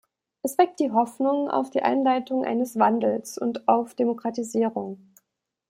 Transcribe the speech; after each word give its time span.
Es 0.41 0.57
weckt 0.57 0.79
die 0.79 0.89
Hoffnung 0.93 1.47
auf 1.51 1.69
die 1.69 1.83
Einleitung 1.83 2.43
eines 2.43 2.75
Wandels 2.79 3.37
und 3.37 3.67
auf 3.67 3.93
Demokratisierung. 3.93 5.13